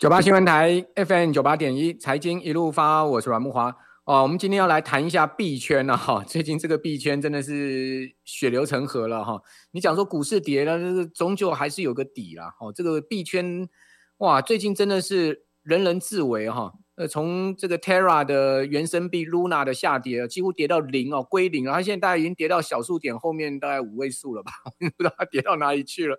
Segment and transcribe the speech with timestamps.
[0.00, 3.76] 九八新闻台 FM 九八点一，财经一路发，我是阮木华。
[4.04, 6.24] 哦，我们今天要来谈一下币圈了、啊、哈。
[6.24, 9.42] 最近这个币圈真的是血流成河了哈。
[9.72, 12.54] 你讲说股市跌了，这个终究还是有个底啦。
[12.60, 13.68] 哦，这个币圈
[14.18, 16.72] 哇，最近真的是人人自危哈。
[16.94, 21.72] 呃，从这个 Terra 的原生币 Luna 的下跌，几乎跌到零哦，归零了。
[21.72, 24.52] 它现在大概已经跌到小数点后面大概五位数了吧？
[24.78, 26.16] 不知道它跌到哪里去了。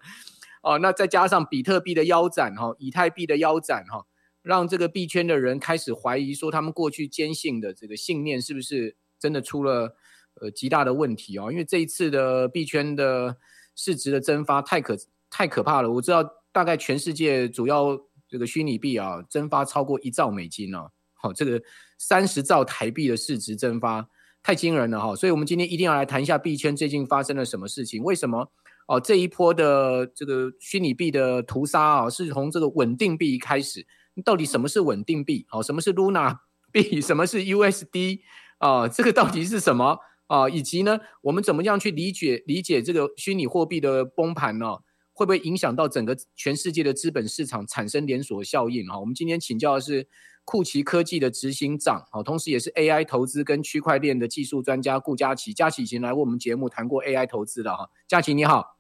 [0.61, 4.05] 哦，那再加上比特币的腰斩哈，以太币的腰斩哈，
[4.41, 9.95] 让这个币圈的人开始怀疑说，他们过去坚信的这个信念是不是真的出了
[10.41, 11.49] 呃极大的问题哦？
[11.49, 13.37] 因为这一次的币圈的
[13.75, 14.97] 市值的蒸发太可
[15.29, 15.89] 太可怕了。
[15.89, 17.97] 我知道大概全世界主要
[18.27, 21.61] 这个虚拟币啊蒸发超过一兆美金哦，好，这个
[21.97, 24.09] 三十兆台币的市值蒸发
[24.43, 25.15] 太惊人了哈。
[25.15, 28.51] 所以我们今天一定要来谈一下币圈最近发生了什么事情，为什么？
[28.89, 33.85] 哦，这一波的这个虚拟币的屠杀啊，是从这个稳定币开始。
[34.25, 35.45] 到底什么是稳定币？
[35.51, 36.39] 哦，什么是 Luna
[36.73, 36.99] 币？
[36.99, 38.21] 什么是 USD？
[38.57, 39.99] 啊，这个到底是什么？
[40.25, 44.79] 啊，以及呢，我们怎么样去理解理解这个虚拟货币的崩盘呢？
[45.13, 48.87] 会不会影响到整个全世界的资本市场，产生连锁效应？
[48.87, 50.07] 哈，我们今天请教的是
[50.43, 55.53] 库奇科技的执行长，好，同时也是 AI 投资跟区块链的技术专家顾佳琪。
[55.53, 58.78] 佳琪以前来过我们节目谈过 AI 投资的哈，佳琪你好。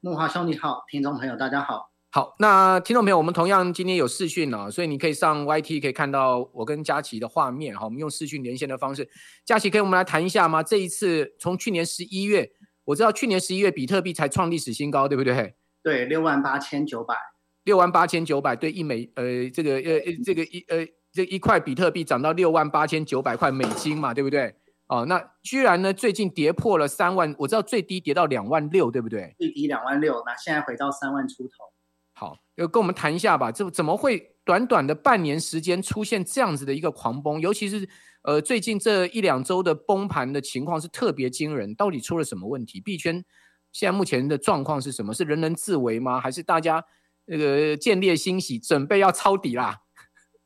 [0.00, 1.90] 慕驊兄你好，听众朋友大家好。
[2.10, 7.74] 好，那听众朋友，我们同样今天有视讯了，所以你可以上 YT 可以看到我跟佳琪的画面。
[7.74, 9.08] 好，我们用视讯连线的方式，
[9.46, 10.62] 佳琪可以我们来谈一下吗？
[10.62, 12.50] 这一次从去年十一月，
[12.84, 15.54] 我知道去年十一月比特币才创历史新高，对不对？
[15.82, 17.16] 对，六万八千九百，
[17.64, 24.54] 六万八千九百对一美呃这个呃这个一呃这一块比特币涨到六万八千九百块美金嘛，对不对？
[24.92, 25.90] 哦，那居然呢？
[25.90, 29.34] 最近跌破了三万，我知道最低跌到两万六，对不对？
[29.38, 31.72] 最低两万六，那现在回到三万出头。
[32.12, 33.50] 好，就跟我们谈一下吧。
[33.50, 37.40] 这怎么会短短的半年时间出现这样子的一个狂崩？
[37.40, 37.88] 尤其是
[38.24, 41.74] 呃，最近这一两周的崩盘的情况是特别惊人。
[41.74, 42.78] 到底出了什么问题？
[42.78, 43.24] 币圈
[43.72, 45.14] 现在目前的状况是什么？
[45.14, 46.20] 是人人自危吗？
[46.20, 46.84] 还是大家
[47.24, 49.78] 那个见猎欣喜，准备要抄底啦？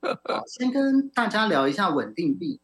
[0.46, 2.60] 先跟大家聊一下稳定币。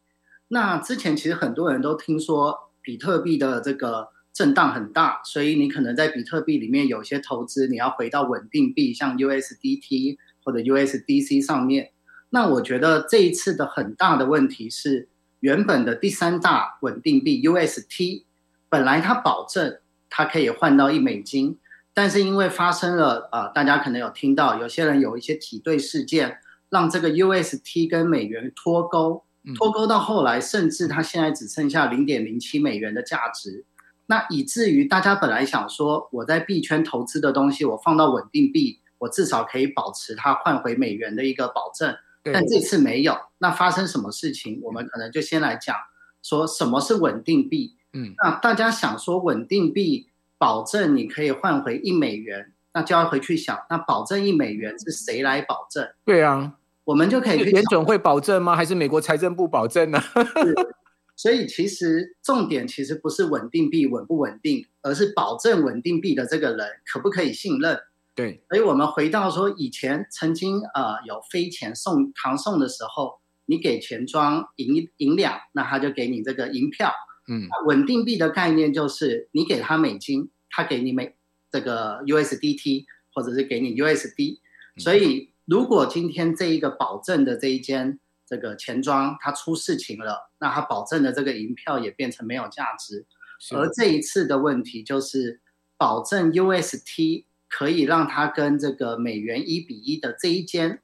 [0.53, 11.89] 那之前其实很多人都听说比特币的这个震荡很大，所以你可能在比特币里面有些投资，你要回到稳定币，像 USDT 或者 USDC 上面。
[12.29, 15.09] 那我觉得这一次的很大的问题是，
[15.39, 18.25] 原本的第三大稳定币 UST
[18.69, 21.57] 本来它保证它可以换到一美金，
[21.95, 26.37] 但是因为发生了呃，大家可能有听到有些人有一些挤兑事件，
[26.69, 29.23] 让这个 UST 跟美元脱钩。
[29.55, 33.65] 脱钩到后来，甚至它现在只剩下零点零七美元的价值，
[34.05, 41.93] 那以至于大家本来想说，我在币圈投资的东西，我放到稳定币，我至少可以保持它换回美元的一个保证。
[42.25, 44.61] 但这次没有，那发生什么事情？
[44.63, 45.75] 我们可能就先来讲，
[46.21, 47.75] 说什么是稳定币？
[47.91, 55.85] 嗯，那大家想说稳定币保证你可以换回一美元，那就要回去想，那保证一美元是谁来保证？
[56.05, 56.53] 对啊。
[56.85, 58.55] 我们就可以去联准会保证吗？
[58.55, 60.01] 还是美国财政部保证呢？
[61.15, 67.79] 所以其实重点其实不是稳定币稳不稳定，而是保证稳定币的这个人可不可以信任。
[68.15, 76.91] 对，所以我们回到说以前曾经呃有飞钱送唐宋的时候，你给钱庄银银两，那他就给你这个银票。
[77.29, 81.15] 嗯，稳定币的概念就是你给他美金，他给你美
[81.49, 84.39] 这个 USDT 或者是给你 USD，
[84.77, 85.32] 所以。
[85.45, 93.05] 如果今天这一个保证的这一间这个钱庄它出事情了，那它保证的这个银票也变成没有价值。
[93.53, 95.41] 而这一次的问题就是，
[95.77, 100.81] 保证 UST 可以让它跟这个美元一比一的这一间，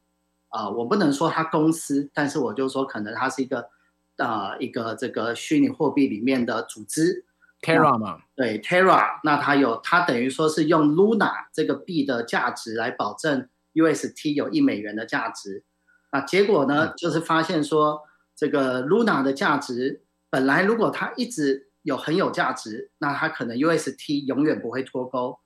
[0.49, 3.69] 啊、呃，我不能说它公司，但是我就说可能它是一个，
[4.17, 7.23] 啊、呃，一个这个虚拟货币里面的组织
[7.61, 13.47] ，Terra 嘛，对 Terra，那它有它等于说是用 Luna 这个币的价值来保证。
[13.73, 15.63] UST 有一美元的价值，
[16.09, 18.01] 啊，结果呢，就是发现说，
[18.35, 25.39] 这个 Luna 的价值本来如果它一直有很有价值，那它可能 UST 永远不会脱钩。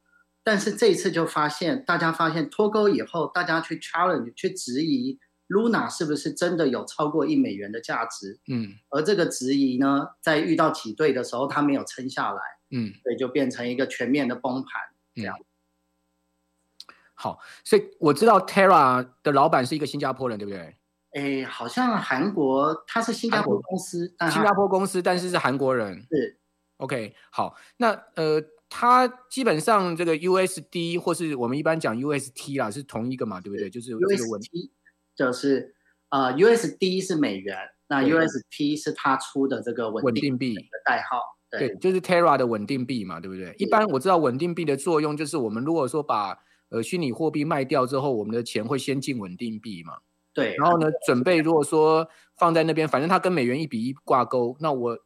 [0.44, 5.18] 但是这一次就发现，大家发现脱钩以后，大家去 challenge 去质疑
[5.48, 8.40] Luna 是不是真的有超过一美元的价值？
[8.50, 12.42] 嗯，而这个质疑呢，在遇到挤兑的时候，它没有撑下来，
[12.72, 14.82] 嗯，所以就变成一个全面的崩盘，
[15.16, 15.36] 这样。
[17.24, 20.76] 好，所以我知道 Terra 的老板是一个新加坡人，对不对？
[21.14, 26.06] 诶，好像韩国，他是新加坡公司，新加坡公司，但是是韩国人。
[26.12, 26.38] 是
[26.80, 33.70] ，OK，好，那呃，他基本上这个 USD 或是我们一般讲 UST 啦，是同一个嘛，对不对？
[33.70, 34.72] 就是这个稳 UST
[35.16, 35.74] 就是
[36.10, 37.56] 呃 USD 是美元，
[37.88, 43.56] 那 UST 是他出的这个稳定币的代号，对，对，就是 Terra 的稳定币嘛，对不对？
[43.60, 46.38] 一般我知道稳定币的作用就是我们如果说把
[46.74, 50.00] 呃虚拟货币卖掉之后，我们的钱会先进稳定币嘛。
[50.34, 54.98] 对，然后呢，准备如果说放在那边，反正它跟美元一比一挂钩，那我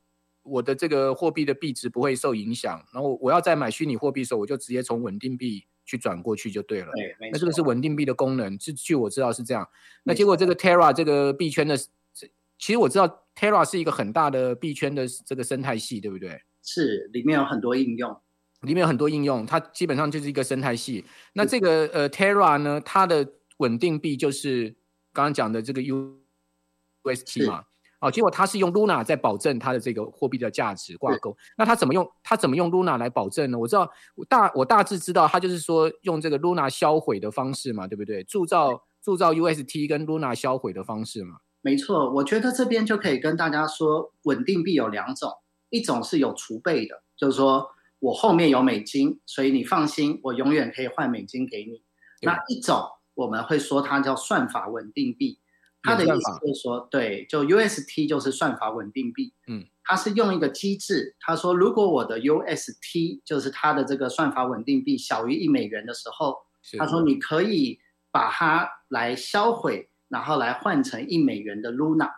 [0.44, 2.82] 我的这个货币的币值不会受影响。
[2.94, 6.94] 然后我要再买虚拟货币的时候，我就直接从稳定币去转过去就对了。
[6.96, 9.68] 对，那这个是稳定币的功能，据据我知道是这样。
[10.04, 11.78] 那结果这个 Terra 这个币圈的，
[12.58, 16.42] 其实我知道 Terra 是一个很大的币圈的这个生态系，对不对？
[16.64, 18.18] 是，里面有很多应用，
[18.62, 21.06] 里面有很多应用，它基本上就是一个生态系。
[21.34, 23.28] 那这个呃 Terra 呢，它的
[23.58, 24.76] 稳定币就是。
[25.14, 27.64] 刚刚讲的这个 UST 嘛，
[28.00, 31.36] 哦，结果它是用 Luna 在保证它的这个货币的价值挂钩。
[31.58, 32.08] 那它怎么用？
[32.22, 33.58] 它怎么用 Luna 来保证呢？
[33.58, 38.24] 我知道，我大我大致知道，它就是说用这个 Luna 销毁的方式嘛，对不对？
[38.26, 41.38] 铸造铸造 UST 跟 Luna 销毁的方式嘛。
[41.62, 45.32] 没错，我觉得这边就可以跟大家说，稳定币有两种，
[45.72, 47.68] 一种是有储备的，就是说
[48.00, 51.84] 我后面有美金，所以你放心，我永远可以换美金给你。
[52.22, 52.90] 那一种。
[53.18, 55.40] 我们会说它叫算法稳定币，
[55.82, 59.34] 它的意思就是说，对，就 UST 就是算法稳定币。
[59.48, 66.38] 嗯，它是用一个机制，他说如果我的 UST 就是它的这个算法稳定币小于一美元的时候，
[66.78, 67.80] 他说你可以
[68.12, 72.12] 把它来销毁，然后来换成一美元的 Luna，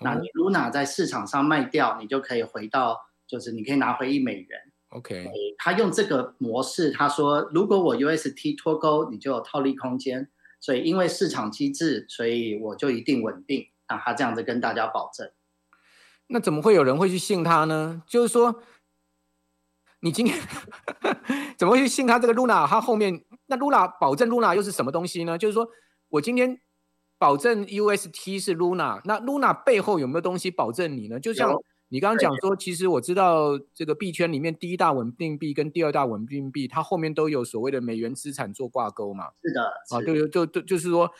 [0.00, 2.98] 那你 Luna 在市场上卖掉，你就可以回到，
[3.28, 4.69] 就是你可以拿回一美元。
[4.90, 10.28] OK，他用这个模式，他说如果我 UST 脱钩，你就有套利空间。
[10.62, 13.68] 所以，因为市场机制，所以我就一定稳定。
[13.88, 15.32] 那他这样子跟大家保证，
[16.26, 18.02] 那怎么会有人会去信他呢？
[18.06, 18.62] 就是说，
[20.00, 20.38] 你今天
[21.56, 22.66] 怎么会去信他这个 Luna？
[22.66, 25.38] 他后面那 Luna 保证 Luna 又是什么东西呢？
[25.38, 25.66] 就是说
[26.10, 26.60] 我今天
[27.16, 31.18] 保证 UST 是 Luna，那 Luna 背后有没有东西保证你呢？
[31.18, 31.50] 就像。
[31.92, 39.24] 你刚刚讲说，其实我知道这个币圈里面第一大稳定币跟第二大稳定币，它后面都有所谓的美元资产做挂钩嘛？
[39.42, 41.10] 是的，啊，对，就就就是说，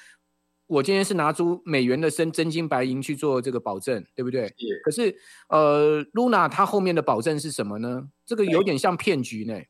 [0.69, 4.47] 我今天是拿出美元的真真金白银去做这个保证，对不对？
[4.57, 4.81] 是。
[4.85, 5.17] 可是，
[5.49, 8.09] 呃，Luna 它后面的保证是什么呢？
[8.25, 9.61] 这个有点像骗局呢。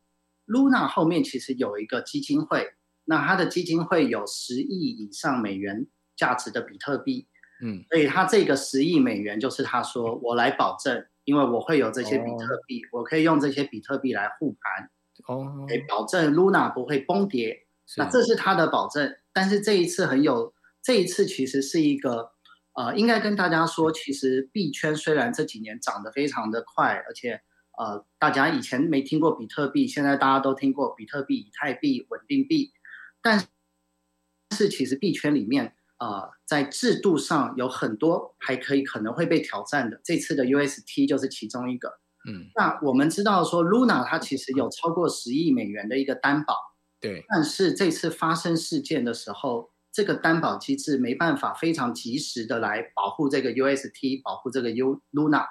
[0.46, 2.74] Luna 后面其实有一个基金会，
[3.06, 7.26] 那它的基金会有十亿以上美元价值的比特币。
[7.62, 14.90] 嗯，所以他这个十亿美元就是他说我来保证，因为我会有这些比特币，哦、我可以用这些比特币来护盘，
[15.26, 17.66] 哦，可以保证 Luna 不会崩跌。
[17.96, 19.14] 那这是他的保证。
[19.32, 22.30] 但是这一次很有，这一次其实是一个，
[22.72, 27.42] 呃，应该跟大家说，其实币圈虽然这几年涨得非常的快，而且
[27.78, 32.72] 呃，大家以前没听过比特币，现在大家都听过比特币、以太币、稳定币，
[33.20, 33.46] 但
[34.56, 35.74] 是其实币圈里面。
[36.00, 42.00] 呃，在制度上有很多还可以可能会被挑战的，这次的 UST 就是其中一个。
[42.26, 46.56] 嗯，那我们知道说 Luna 它其实有超过十亿美元的一个担保，
[47.00, 47.22] 对。
[47.28, 55.44] 但是这次发生事件的时候，这个担保机制没办法非常及时的来保护这个 UST，保护这个 U Luna。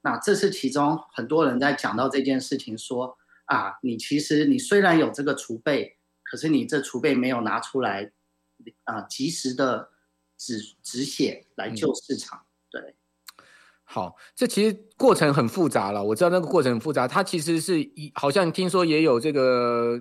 [0.00, 8.12] 那这是其中很多人在讲到这件事情说啊，你其实你虽然有这个储备，可是你这储备没有拿出来。
[8.84, 9.90] 啊，及时的
[10.36, 12.94] 止止血来救市场，嗯、对。
[13.84, 16.04] 好，这其实过程很复杂了。
[16.04, 20.00] 我知道那个过程很复杂，它其实是一好像听说也有这个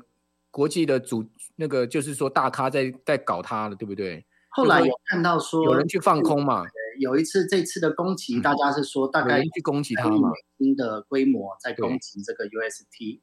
[0.52, 4.24] 国际的主，那个就是说大咖在在搞它了，对不对？
[4.50, 6.66] 后来有看到说有人去放空嘛？
[7.00, 10.32] 有一次这次的攻击，大家是说大概去攻击它嘛？
[10.58, 13.22] 新的规模在攻击这个 UST。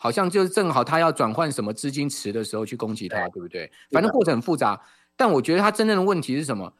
[0.00, 3.72] 好像就是正好他要转换什么资金池的时候去攻击他，对，对不对？
[3.90, 4.80] 反正过程很复杂，
[5.16, 6.72] 但我觉得他真正的问题是什么？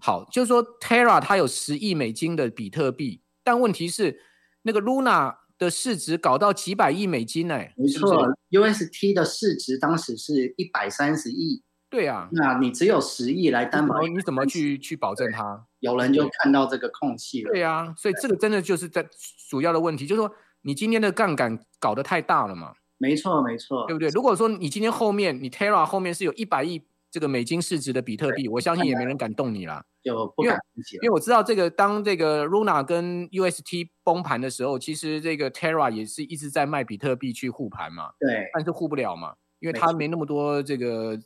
[0.00, 4.20] 好，就是说 Terra 它有十亿美金的比特币，但问题是
[4.62, 7.56] 那个 Luna 的市值搞到几百亿美金呢？
[7.76, 11.62] 没错，UST 的市值当时是一百三十亿。
[11.88, 15.64] 对啊，那你只有十亿来担保，你怎么去去保证它？
[15.78, 17.52] 有人就看到这个空隙了。
[17.52, 19.06] 对啊，所以这个真的就是在
[19.48, 20.34] 主要的问题，就是说。
[20.64, 22.74] 你今天的杠杆搞得太大了嘛？
[22.96, 24.08] 没错，没错，对不对？
[24.08, 38.12] 如果说你今天后面你 Terra 后面是有一百亿这个美金市值的比特币，我相信也没人敢动你啦，就不敢因为，因为我知道这个当这个 Luna 跟 UST 崩盘的时候，其实这个 Terra 也是一直在卖比特币去护盘嘛。
[38.18, 41.20] 对，但是护不了嘛，因为他没那么多这个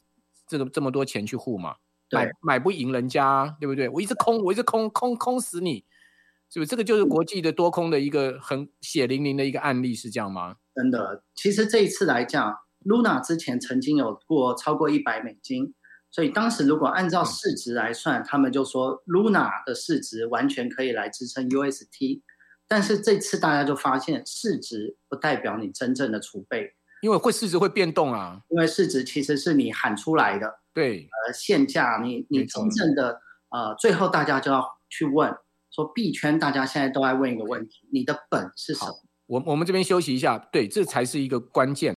[0.48, 1.76] 这个这么多钱去护嘛，
[2.10, 3.88] 买买不赢人家，对不对？
[3.88, 5.84] 我一直空，我一直空空空死你。
[6.50, 10.56] 是不是这个就是国际的多空的一个很血淋淋的一个案例，是这样吗？
[10.74, 15.74] 真的，其实这一次来讲，Luna 之前曾经有过超过一百美金，
[16.10, 22.22] 所以当时如果按照市值来算，他们就说 Luna 的市值完全可以来支撑 UST。
[22.70, 28.42] 但是这次大家就发现，市值不代表你真正的储备，因为会市值会变动啊。
[28.48, 35.34] 因为市值其实是你喊出来的，对，呃，现价你你真正的呃，最后大家就要去问
[35.70, 39.02] 说币圈，大家现在都在问一个问题：你的本是什么？
[39.26, 41.94] 我我们这边休息一下，对，这才是一个关键。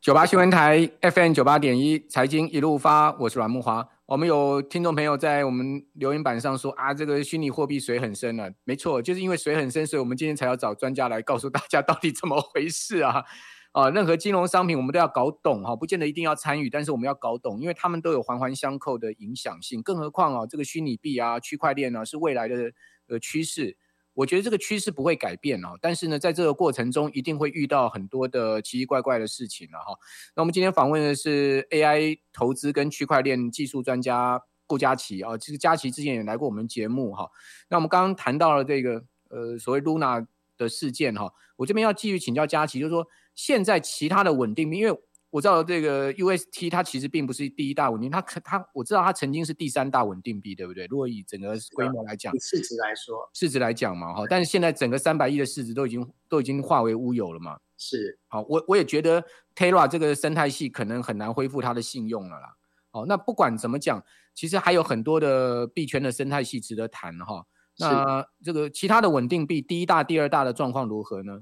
[0.00, 3.86] 九八新闻台 FM 九八点一财经一路发，我是阮木华。
[4.06, 8.50] 我们有听众朋友在我们留言板上说啊，这个虚拟货币水很深了啊。
[8.64, 13.24] 没错，就是因为水很深，所以我们今天才要找专家来告诉大家到底怎么回事啊！
[13.72, 19.80] 啊，任何金融商品我们都要搞懂哈，不见得一定要参与，但是我们要搞懂，因为他们都有环环相扣的影响性。
[19.82, 22.72] 更何况啊，这个虚拟币啊、区块链啊是未来的
[23.06, 23.76] 呃趋势。
[24.12, 29.96] 我觉得这个趋势不会改变哦，但是呢，在这个过程中一定会遇到很多的奇奇怪怪的事情了哈。
[30.34, 37.30] 那我们今天访问的是 AI 投资跟区块链技术专家顾佳琪啊，其实佳琪之前也来过我们节目哈。
[37.68, 40.26] 那我们刚刚谈到了这个呃所谓 Luna
[40.58, 50.86] 的事件哈，我这边要继续请教佳琪，就是说现在其他的稳定币，因为我知道这个 UST 它其实并不是第一大稳定，它可它我知道它曾经是第三大稳定币，对不对？
[50.86, 57.58] 如果以整个规模来讲，市值来说，市值来讲嘛，哈，但是现在整个三百亿的市值都已经都已经化为乌有了嘛。
[57.78, 62.56] 是，好，我我也觉得 Terra 这个生态系可能很难恢复它的信用了啦。
[62.90, 67.46] 好，那不管怎么讲，其实还有很多的币圈的生态系值得谈哈。
[67.78, 71.40] 那这个其他的稳定币，第一大、第二大的状况如何呢？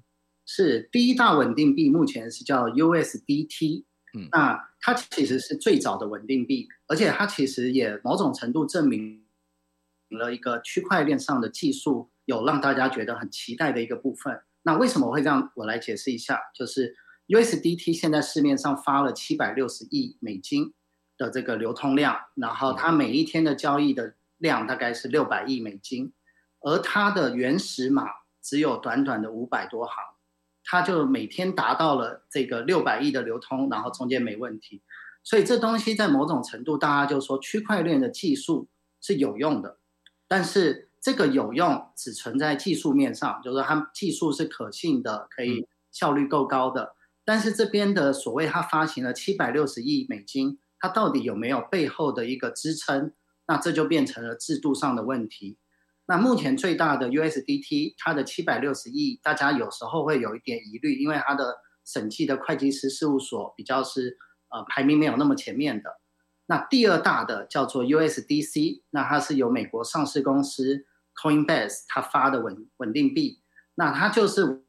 [0.50, 3.84] 是第一大稳定币，目前是叫 USDT，
[4.16, 9.26] 嗯，那它其实是最早的稳定币，而且它其实也某种程度证明
[10.08, 14.40] 了一个区块链上的技术有让大家觉得很期待的一个部分。
[14.62, 15.52] 那为什么会这样？
[15.54, 20.72] 我来解释一下，就是 USDT 现在市面上发了七百六十亿美金
[21.18, 26.14] 的这个流通量，然后它每一天的交易的量大概是六百亿美金，
[26.60, 28.06] 而它的原始码
[28.40, 30.02] 只有短短的五百多行。
[30.70, 34.82] 它就每天达到了这个六百亿的流通，然后中间没问题，
[35.24, 38.68] 所以这东西在某种程度，大家就说区块链的技术
[39.00, 39.78] 是有用的，
[40.28, 46.94] 但是这个有用只存在技术面上，就是说它技术是可信的，可以效率够高的，
[47.24, 53.14] 但是这边的所谓它发行了七百六十亿美金，它到底有没有背后的一个支撑？
[53.46, 55.56] 那这就变成了制度上的问题。
[56.10, 64.16] 那目前最大的 USDT，它的七百六十亿，大家有时候会有一点疑虑，因为它的审计的会计师事务所比较是
[64.48, 66.00] 呃排名没有那么前面的。
[66.46, 70.86] 那第二大的叫做 USDC，那它是由美国上市公司
[71.22, 73.42] Coinbase 它发的稳稳定币，
[73.74, 74.64] 那它就是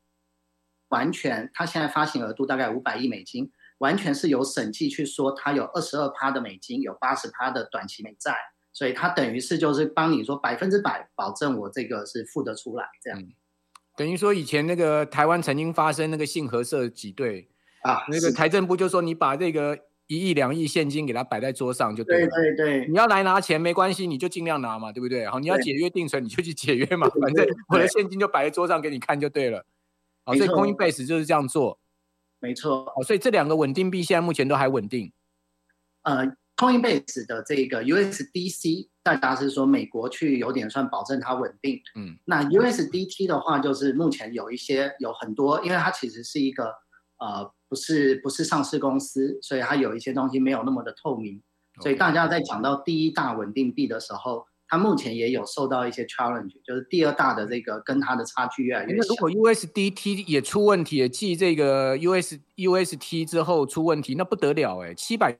[0.89, 8.35] 完全，它现在发行额度大概五百亿美金，完全是由审计去说它有二十二趴的美金，有八十趴的短期美债。
[8.71, 13.33] 所以它等于是就是帮你说百分之百保证我这个是付得出来这样，嗯、
[13.97, 17.49] 等于说以前那个台湾曾经发生那个信合社挤兑
[17.81, 25.25] 啊，那个财政部就说你把这个一亿两亿现金给他摆在桌上就对了，对对对，你要来拿钱没关系，你就尽量拿嘛，对不对？
[25.27, 29.65] 好，你要解约定存你就去解约嘛，反正我的现金就摆在桌上给你看就对了。
[30.23, 31.79] 好，所以 Coinbase 就是这样做，
[32.39, 32.85] 没错。
[32.95, 35.11] 好，所以这两个稳定币现在目前都还稳定，
[36.03, 36.35] 呃。
[36.59, 41.79] Coinbase 的这个 USDC，大家是说美国去有点算保证它稳定。
[41.95, 46.65] 嗯，那 USDT 的话，就是目前有一些有很多，因为它其实是一个
[47.19, 51.41] 呃不是不是上市公司，所以它有一些东西没有那么的透明。
[51.81, 59.07] 所以大家在讲到第一大稳定币的时候，它目前也有受到一些 challenge，就是第二大的这个跟它的差距越来越小。
[59.07, 65.39] 如果 USDT 也出问题，也继这个 US UST 之后出问题，那不得了哎，七百。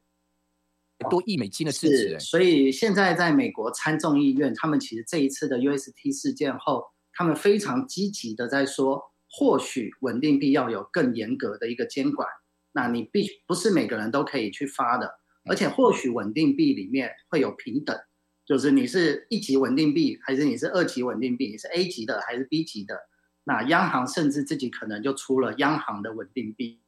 [1.10, 12.28] 多亿美金的市值，欸，所以现在在美国参众议院，他们其实这一次的 UST 事件后，他们非常积极的在说，或许稳定币要有更严格的一个监管。
[12.74, 17.98] 那你必不是每个人都可以去发的，而且或许稳定币里面会有平等，
[18.46, 23.00] 就是你是一级稳定币，还是你是二级稳定币，你是 A 级的还是 B 级的？
[23.46, 26.82] 那央行甚至自己可能就出了央行的稳定币。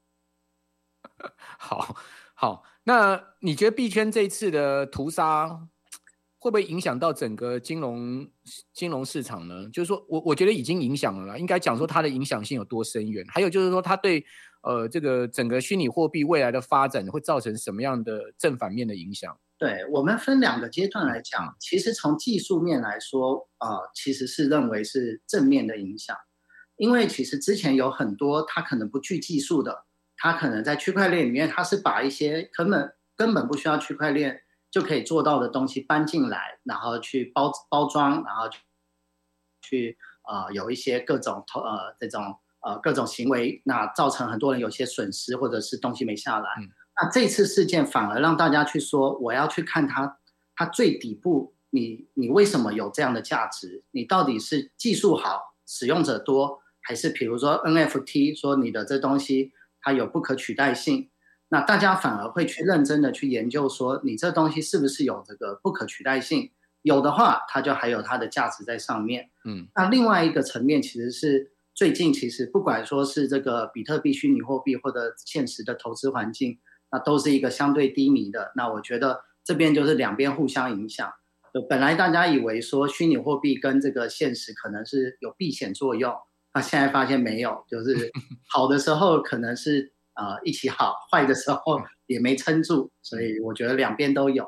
[1.58, 1.96] 好。
[2.34, 5.48] 好，那你觉得币圈这一次的屠杀
[6.40, 8.28] 会不会影响到整个金融
[8.74, 9.70] 金融市场呢？
[9.72, 13.24] 就是说我我觉得已经影响了啦，应该讲说它的影响性有多深远。
[13.30, 14.26] 还有就是说，它对
[14.64, 19.38] 呃这个整个虚拟货币未来的发展会造成什么样的正反面的影响？
[19.60, 26.18] 对，我们分两个阶段来讲，其实从技术面来说，呃，其实是认为是正面的影响，
[26.78, 29.86] 因为其实之前有很多它可能不具技术的。
[30.22, 38.48] 它可能在区块链里面，它是把一些根本根本不需要区块链就可以做到的东西搬进来，然后去包包装，然后
[39.64, 39.98] 去
[40.30, 46.48] 呃有一些各种投呃这种呃各种行为，那造成很多人有些损失，或者是东西没下来。
[46.60, 46.70] 嗯、
[47.02, 50.20] 那这次事件反而让大家去说，我要去看它
[50.56, 53.84] 它最底部，你你为什么有这样的价值？
[53.90, 59.52] 你到底是技术好，使用者多，还是比如说 NFT 说你的这东西
[59.82, 61.10] 它有不可取代性？
[61.50, 66.52] 那大家反而会去认真的去研究，说你这东西是不是有这个不可取代性？
[66.82, 69.30] 有的话，它就还有它的价值在上面。
[69.46, 76.60] 嗯，那另外一个层面其实是最近其实不管说是这个比特币、虚拟货币或者现实的投资环境，
[76.92, 78.52] 那都是一个相对低迷的。
[78.56, 81.12] 那我觉得这边就是两边互相影响。
[81.54, 86.16] 就本来大家以为说虚拟货币跟这个现实可能是有避险作用，
[86.54, 88.12] 那现在发现没有，就是
[88.50, 89.94] 好的时候可能是。
[90.14, 94.46] 呃，一起好，坏的时候也没撑住，所以我觉得两边都有。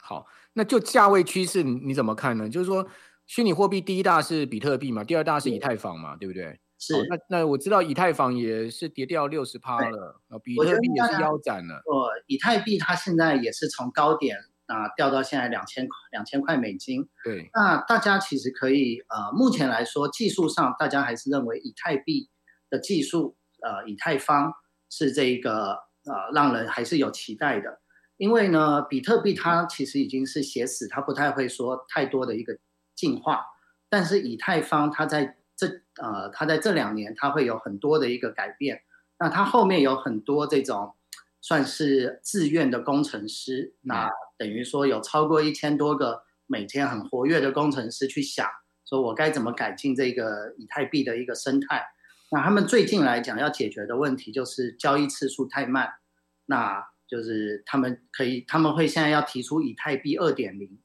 [0.00, 2.48] 好，那就价位趋势你怎么看呢？
[2.48, 2.86] 就是说，
[3.26, 6.60] 虚拟货币第一大是比特币嘛，第二大是以太坊嘛，对，不对？
[6.78, 6.94] 是。
[7.08, 11.74] 那那我知道以太坊也是跌掉六十趴了，比特币也是腰斩了。
[11.74, 17.08] 呃，以太币它现在也是从高点啊、呃、掉到现在两千块两千块美金。
[17.22, 17.50] 对。
[17.54, 22.30] 那大家其实可以呃，目前来说技术上大家还是认为以太币
[22.68, 24.52] 的技术呃，以太坊。
[24.90, 25.72] 是这一个
[26.04, 27.80] 呃，让人还是有期待的，
[28.16, 32.56] 因为呢，比特币它其实已经是写死，它不太会说太多的一个
[32.94, 33.44] 进化，
[33.88, 35.66] 但是以太坊它在这
[36.00, 38.82] 呃，它在这两年它会有很多的一个改变，
[39.18, 40.94] 那它后面有很多这种
[41.40, 48.48] 算是自愿的工程师，那等于说有超过一千多个每天很活跃的工程师去想，
[48.88, 51.84] 说我该怎么改进这个以太币的一个生态。
[52.30, 55.88] 那他们最近来讲要解决的问题就是交易次数太慢，
[56.46, 60.80] 那就是他们可以他们会现在要提出以太币二点零，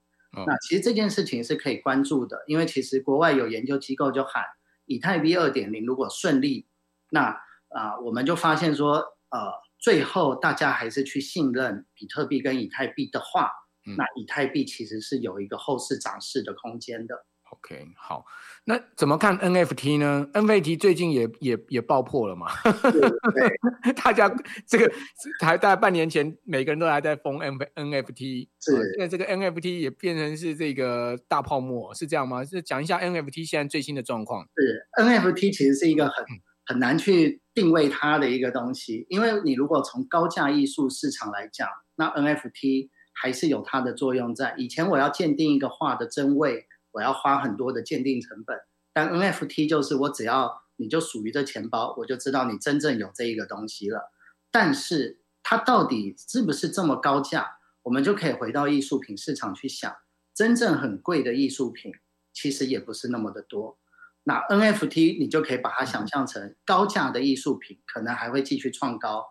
[0.46, 4.44] 那其实这件事情是可以关注的，因为其实国外有研究机构就喊
[4.86, 6.68] 以太币二点零如果顺利，
[7.10, 7.30] 那
[7.70, 8.98] 啊、呃、我们就发现说
[9.30, 13.50] 呃最后大家还是去信任比特币跟以太币的话，
[13.98, 17.26] 那以太币其实是有一个后市涨势的空间的。
[17.52, 18.24] OK，好，
[18.66, 22.46] 那怎么看 NFT 呢？NFT 最近也也也爆破了嘛？
[22.62, 24.32] 对， 大家
[24.68, 24.92] 这个
[25.40, 32.46] 还大概半年前，每个人都还在疯 N NFT，是，现在这个 NFT 也变成是这个大泡沫，是这样吗？
[32.46, 34.48] 是讲一下 NFT 现在最新的状况。
[34.56, 36.24] 是 NFT 其实是一个很
[36.70, 44.54] 很难去定位它的一个东西，因为你如果从高价艺术市场来讲，那 NFT 还是有它的作用在。
[44.56, 46.68] 以前我要鉴定一个画的真伪。
[46.92, 48.58] 我要花很多的鉴定成本，
[48.92, 54.12] 但 NFT 就是我只要你就属于这钱包，我就知道你真正有这一个东西了。
[54.50, 57.60] 但是它到底是不是这么高价？
[57.84, 59.96] 我们就可以回到艺术品市场去想，
[60.34, 61.92] 真正很贵的艺术品
[62.34, 63.78] 其实也不是那么的多。
[64.24, 69.26] 那 NFT 你就可以把它想象成高价的艺术品，可能还会继续创高，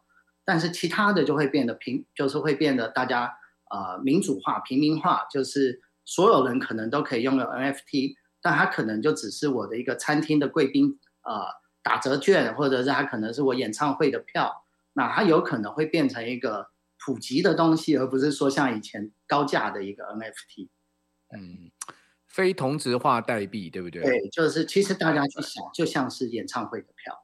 [0.44, 3.32] 但是其他的就会变得平，就是会变得大家
[3.70, 5.82] 呃民主化、平民化，就是。
[6.10, 11.42] 所有人可能都可以拥有 NFT，但它可能就只是我的一个餐厅的贵宾呃
[11.82, 16.70] 打折券，或者是它可能是我演唱会的票，那它有可能会变成一个
[17.04, 20.70] 普及的东西，而不是说像以前高价的一个 NFT。
[21.36, 21.70] 嗯，
[22.28, 24.02] 非同质化代币，对不对？
[24.02, 27.14] 对，就是其实大家去想，就像是演唱会的票，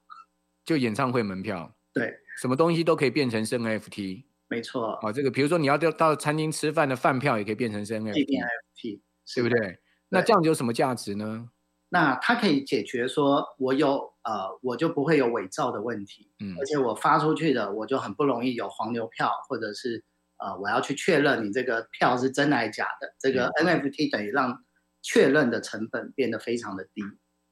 [0.65, 4.25] 就演唱会门票，对，什么东西都可以变成是 NFT。
[4.47, 8.99] 没错，啊，这个比如说你要到到餐厅吃饭的饭票，也可以变成 NFT，
[9.33, 9.79] 对不对？
[10.09, 11.49] 那这样子有什么价值呢？
[11.89, 20.03] 那它可以解决说，我有呃，我就不会有伪造的问题，嗯，而且我发出去的，我就很不容易有黄牛票，或者是
[20.37, 23.15] 呃，我要去确认你这个票是真还是假的。
[23.19, 24.64] 这个 NFT 等于让
[25.05, 27.03] 确认的成本变得非常的低。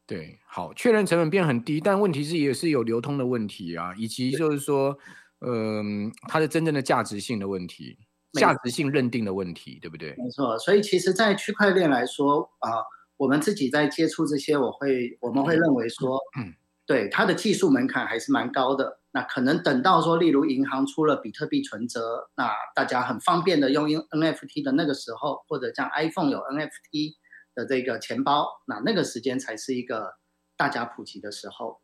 [0.08, 4.98] 对，好，确认成本变很低，但问题是也是有流通的问题啊，以及就是说。
[5.46, 7.98] 嗯，它的真正的价值性的问题，
[8.39, 10.16] 价值性认定的问题，对不对？
[10.18, 12.86] 没错，所以其实，在区块链来说啊、呃，
[13.18, 16.54] 我们自己在接触这些，我会我们会认为说，嗯，
[16.88, 19.02] 对它的技术门槛还是蛮高的。
[19.12, 27.16] 那可能等到说，例如银行出了比特币存折，那大家很方便的用 NFT 的那个时候，或者像 iPhone 有 NFT
[27.56, 30.16] 的这个钱包，那那个时间才是一个
[30.56, 31.82] 大家普及的时候。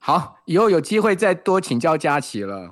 [0.00, 2.66] 好，以后有机会再多请教佳琪了。